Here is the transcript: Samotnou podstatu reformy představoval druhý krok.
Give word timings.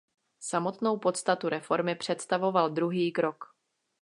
Samotnou 0.39 0.97
podstatu 0.99 1.49
reformy 1.49 1.95
představoval 1.95 2.69
druhý 2.69 3.11
krok. 3.11 3.45